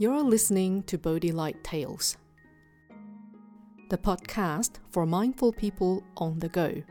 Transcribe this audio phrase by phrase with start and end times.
[0.00, 2.16] You're listening to Bodhi Light Tales,
[3.90, 6.82] the podcast for mindful people on the go.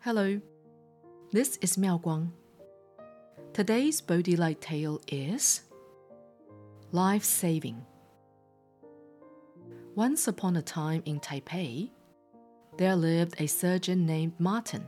[0.00, 0.38] Hello,
[1.30, 2.28] this is Miao Guang.
[3.54, 5.62] Today's Bodhi Light tale is
[6.90, 7.86] Life Saving.
[9.94, 11.90] Once upon a time in Taipei,
[12.76, 14.86] there lived a surgeon named Martin.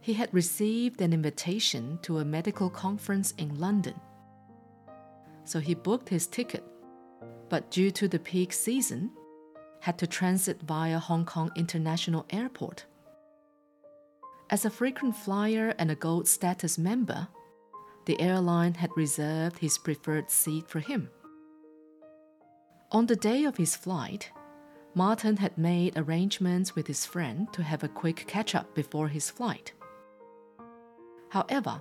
[0.00, 3.94] He had received an invitation to a medical conference in London.
[5.44, 6.64] So he booked his ticket,
[7.48, 9.10] but due to the peak season,
[9.80, 12.86] had to transit via Hong Kong International Airport.
[14.48, 17.28] As a frequent flyer and a gold status member,
[18.06, 21.10] the airline had reserved his preferred seat for him.
[22.90, 24.30] On the day of his flight,
[24.94, 29.30] Martin had made arrangements with his friend to have a quick catch up before his
[29.30, 29.72] flight.
[31.30, 31.80] However,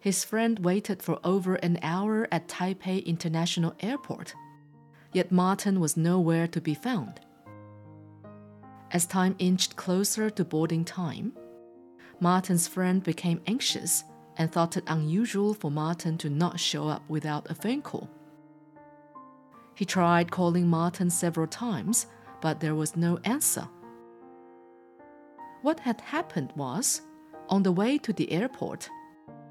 [0.00, 4.34] his friend waited for over an hour at Taipei International Airport,
[5.12, 7.20] yet Martin was nowhere to be found.
[8.90, 11.32] As time inched closer to boarding time,
[12.20, 14.04] Martin's friend became anxious
[14.36, 18.10] and thought it unusual for Martin to not show up without a phone call.
[19.74, 22.06] He tried calling Martin several times,
[22.40, 23.68] but there was no answer.
[25.62, 27.02] What had happened was,
[27.52, 28.88] on the way to the airport,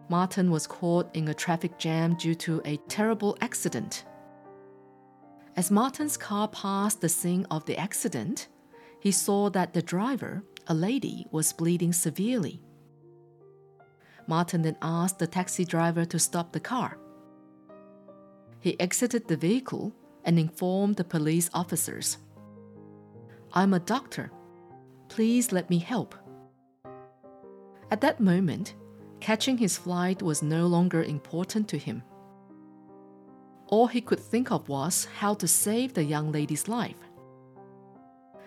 [0.10, 4.06] Martin was caught in a traffic jam due to a terrible accident.
[5.56, 8.48] As Martin's car passed the scene of the accident,
[9.00, 12.60] he saw that the driver, a lady, was bleeding severely.
[14.26, 16.98] Martin then asked the taxi driver to stop the car.
[18.62, 19.94] He exited the vehicle
[20.26, 22.18] and informed the police officers.
[23.54, 24.32] I'm a doctor.
[25.08, 26.16] Please let me help.
[27.92, 28.76] At that moment,
[29.20, 32.04] catching his flight was no longer important to him.
[33.68, 36.96] All he could think of was how to save the young lady's life.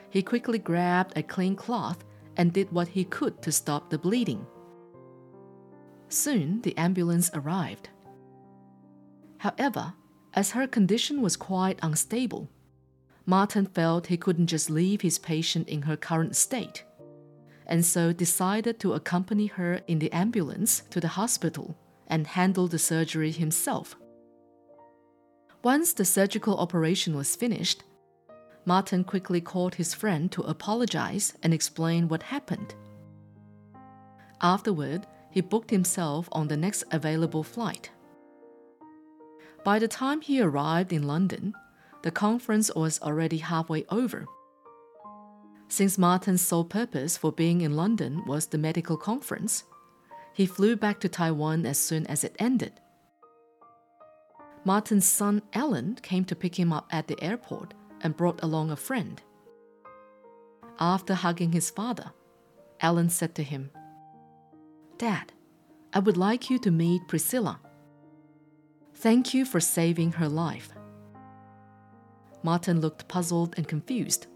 [0.08, 2.04] He quickly grabbed a clean cloth
[2.36, 4.46] and did what he could to stop the bleeding.
[6.08, 7.90] Soon the ambulance arrived.
[9.38, 9.92] However,
[10.32, 12.48] as her condition was quite unstable,
[13.26, 16.84] Martin felt he couldn't just leave his patient in her current state,
[17.66, 21.76] and so decided to accompany her in the ambulance to the hospital
[22.06, 23.96] and handle the surgery himself.
[25.62, 27.82] Once the surgical operation was finished,
[28.66, 32.74] Martin quickly called his friend to apologize and explain what happened.
[34.40, 37.90] Afterward, he booked himself on the next available flight.
[39.64, 41.54] By the time he arrived in London,
[42.02, 44.26] the conference was already halfway over.
[45.68, 49.64] Since Martin's sole purpose for being in London was the medical conference,
[50.32, 52.80] he flew back to Taiwan as soon as it ended.
[54.64, 58.76] Martin's son Alan came to pick him up at the airport and brought along a
[58.76, 59.22] friend.
[60.80, 62.12] After hugging his father,
[62.80, 63.70] Alan said to him,
[64.98, 65.32] Dad,
[65.92, 67.60] I would like you to meet Priscilla.
[68.94, 70.70] Thank you for saving her life.
[72.42, 74.26] Martin looked puzzled and confused.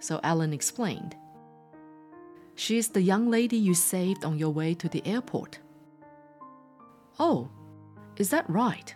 [0.00, 1.16] So Alan explained.
[2.54, 5.58] She is the young lady you saved on your way to the airport.
[7.18, 7.48] Oh,
[8.16, 8.94] is that right?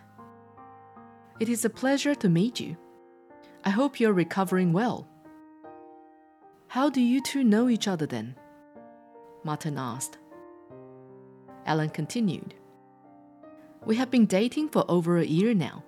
[1.39, 2.77] It is a pleasure to meet you.
[3.65, 5.07] I hope you're recovering well.
[6.67, 8.35] How do you two know each other then?
[9.43, 10.17] Martin asked.
[11.65, 12.53] Alan continued.
[13.85, 15.83] We have been dating for over a year now.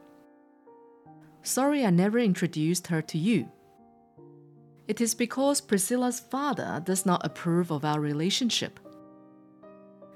[1.44, 3.50] Sorry I never introduced her to you.
[4.88, 8.80] It is because Priscilla's father does not approve of our relationship.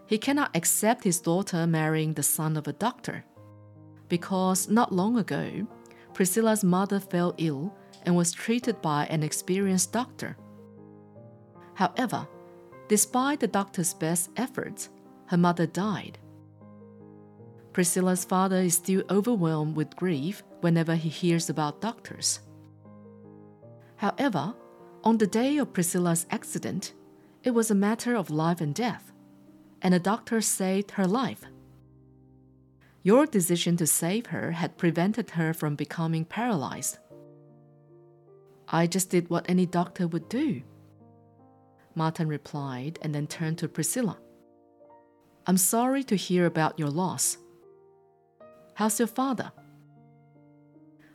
[0.06, 3.24] He cannot accept his daughter marrying the son of a doctor.
[4.08, 5.68] Because not long ago,
[6.14, 10.38] Priscilla's mother fell ill and was treated by an experienced doctor.
[11.76, 12.28] However,
[12.88, 14.90] despite the doctor's best efforts,
[15.28, 16.18] her mother died.
[17.74, 22.40] Priscilla's father is still overwhelmed with grief whenever he hears about doctors.
[24.00, 24.54] However,
[25.04, 26.94] on the day of Priscilla's accident,
[27.44, 29.12] it was a matter of life and death,
[29.82, 31.44] and a doctor saved her life.
[33.04, 36.98] Your decision to save her had prevented her from becoming paralyzed.
[38.70, 40.62] I just did what any doctor would do.
[41.94, 44.18] Martin replied and then turned to Priscilla.
[45.46, 47.38] I'm sorry to hear about your loss.
[48.76, 49.52] How's your father?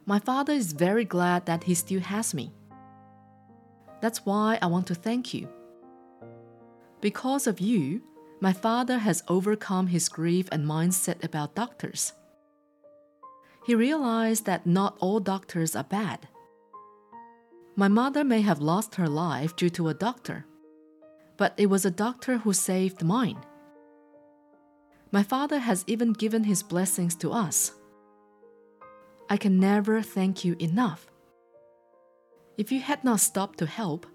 [0.04, 2.52] My father is very glad that he still has me.
[4.04, 5.48] That's why I want to thank you.
[7.00, 8.02] Because of you,
[8.38, 12.12] my father has overcome his grief and mindset about doctors.
[13.64, 16.28] He realized that not all doctors are bad.
[17.76, 20.44] My mother may have lost her life due to a doctor,
[21.38, 23.38] but it was a doctor who saved mine.
[25.12, 27.72] My father has even given his blessings to us.
[29.30, 31.06] I can never thank you enough.
[32.56, 34.06] If you had not stopped to help,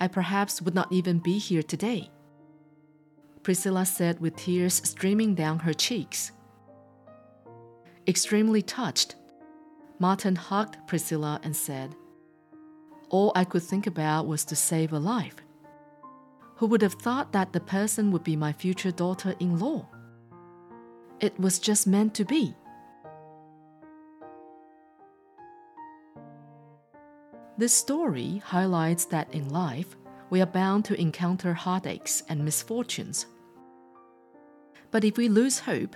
[0.00, 2.10] I perhaps would not even be here today.
[3.42, 6.32] Priscilla said with tears streaming down her cheeks.
[8.08, 9.14] Extremely touched,
[9.98, 11.94] Martin hugged Priscilla and said,
[13.10, 15.36] All I could think about was to save a life.
[16.56, 19.86] Who would have thought that the person would be my future daughter in law?
[21.20, 22.54] It was just meant to be.
[27.56, 29.96] This story highlights that in life,
[30.28, 33.26] we are bound to encounter heartaches and misfortunes.
[34.90, 35.94] But if we lose hope,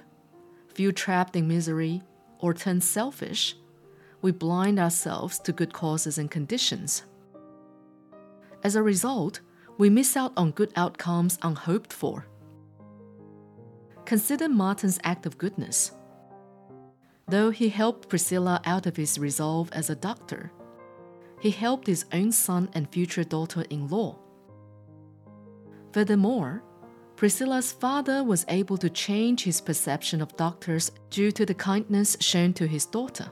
[0.72, 2.02] feel trapped in misery,
[2.38, 3.56] or turn selfish,
[4.22, 7.02] we blind ourselves to good causes and conditions.
[8.62, 9.40] As a result,
[9.78, 12.26] we miss out on good outcomes unhoped for.
[14.05, 15.90] Consider Martin's act of goodness.
[17.26, 20.52] Though he helped Priscilla out of his resolve as a doctor,
[21.40, 24.19] he helped his own son and future daughter in law.
[25.93, 26.62] Furthermore,
[27.17, 32.52] Priscilla's father was able to change his perception of doctors due to the kindness shown
[32.52, 33.31] to his daughter.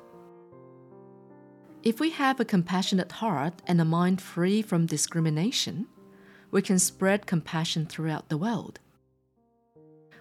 [1.82, 5.86] If we have a compassionate heart and a mind free from discrimination,
[6.50, 8.80] we can spread compassion throughout the world.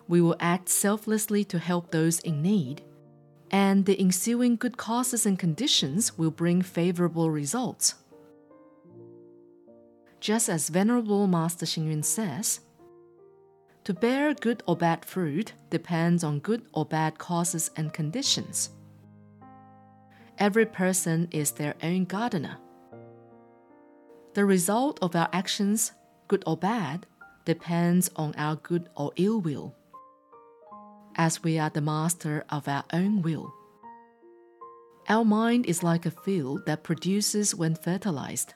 [0.08, 2.84] We will act selflessly to help those in need
[3.56, 7.96] and the ensuing good causes and conditions will bring favorable results.
[10.20, 12.60] Just as Venerable Master Xing says,
[13.86, 18.72] to bear good or bad fruit depends on good or bad causes and conditions.
[20.38, 22.58] Every person is their own gardener.
[24.34, 25.94] The result of our actions,
[26.28, 27.06] good or bad,
[27.46, 29.74] depends on our good or ill will
[31.16, 33.54] as we are the master of our own will.
[35.08, 38.54] Our mind is like a field that produces when fertilized.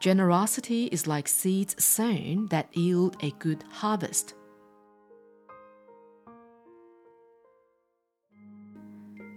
[0.00, 4.34] Generosity is like seeds sown that yield a good harvest.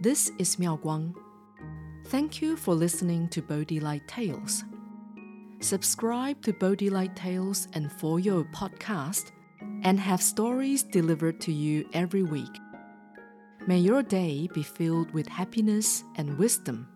[0.02, 1.16] This is Miao Guang.
[2.08, 4.64] Thank you for listening to Bodhi Light Tales.
[5.62, 9.32] Subscribe to Bodhi Light Tales and For Your podcast
[9.86, 12.60] and have stories delivered to you every week.
[13.68, 16.88] May your day be filled with happiness and wisdom.